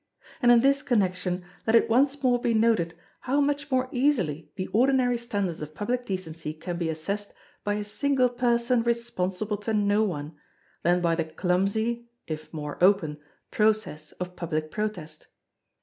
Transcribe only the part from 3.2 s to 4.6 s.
much more easily